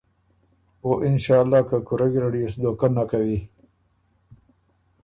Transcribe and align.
او 0.83 0.89
اِنشأاللّٰه 1.05 1.61
که 1.69 1.77
کُورۀ 1.87 2.07
ګیرډ 2.11 2.33
يې 2.41 2.47
سو 2.51 2.57
دهوکۀ 2.61 2.87
نک 2.95 3.05
کوی۔ 3.09 3.39